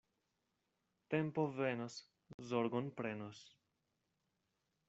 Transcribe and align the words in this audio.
Tempo 1.13 1.41
venos, 1.59 1.93
zorgon 2.51 2.89
prenos. 3.01 3.37